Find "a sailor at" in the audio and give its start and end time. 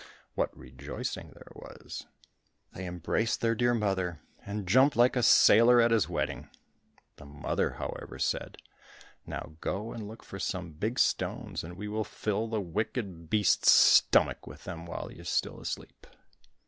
5.15-5.91